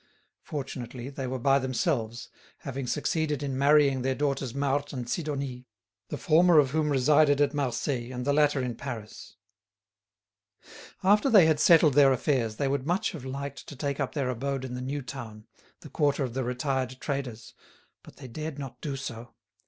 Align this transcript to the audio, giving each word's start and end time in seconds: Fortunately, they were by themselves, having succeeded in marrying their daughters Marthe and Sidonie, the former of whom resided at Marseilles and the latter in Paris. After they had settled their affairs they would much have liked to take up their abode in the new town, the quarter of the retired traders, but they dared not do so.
Fortunately, 0.41 1.09
they 1.11 1.27
were 1.27 1.37
by 1.37 1.59
themselves, 1.59 2.29
having 2.61 2.87
succeeded 2.87 3.43
in 3.43 3.55
marrying 3.55 4.01
their 4.01 4.15
daughters 4.15 4.51
Marthe 4.51 4.91
and 4.93 5.07
Sidonie, 5.07 5.67
the 6.09 6.17
former 6.17 6.57
of 6.57 6.71
whom 6.71 6.89
resided 6.89 7.39
at 7.39 7.53
Marseilles 7.53 8.11
and 8.11 8.25
the 8.25 8.33
latter 8.33 8.63
in 8.63 8.73
Paris. 8.73 9.35
After 11.03 11.29
they 11.29 11.45
had 11.45 11.59
settled 11.59 11.93
their 11.93 12.11
affairs 12.11 12.55
they 12.55 12.67
would 12.67 12.87
much 12.87 13.11
have 13.11 13.25
liked 13.25 13.67
to 13.67 13.75
take 13.75 13.99
up 13.99 14.15
their 14.15 14.31
abode 14.31 14.65
in 14.65 14.73
the 14.73 14.81
new 14.81 15.03
town, 15.03 15.45
the 15.81 15.89
quarter 15.91 16.23
of 16.23 16.33
the 16.33 16.43
retired 16.43 16.99
traders, 16.99 17.53
but 18.01 18.15
they 18.15 18.27
dared 18.27 18.57
not 18.57 18.81
do 18.81 18.95
so. 18.95 19.35